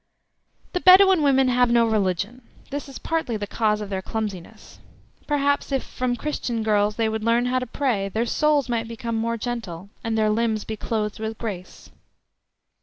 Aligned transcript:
The 0.73 0.79
Bedouin 0.79 1.21
women 1.21 1.47
have 1.49 1.69
no 1.69 1.85
religion. 1.87 2.41
This 2.71 2.89
is 2.89 2.97
partly 2.97 3.37
the 3.37 3.45
cause 3.45 3.81
of 3.81 3.91
their 3.91 4.01
clumsiness. 4.01 4.79
Perhaps 5.27 5.71
if 5.71 5.83
from 5.83 6.15
Christian 6.15 6.63
girls 6.63 6.95
they 6.95 7.07
would 7.07 7.23
learn 7.23 7.45
how 7.45 7.59
to 7.59 7.67
pray, 7.67 8.09
their 8.09 8.25
souls 8.25 8.67
might 8.67 8.87
become 8.87 9.13
more 9.13 9.37
gentle, 9.37 9.91
and 10.03 10.17
their 10.17 10.31
limbs 10.31 10.63
be 10.63 10.75
clothed 10.75 11.19
with 11.19 11.37
grace. 11.37 11.91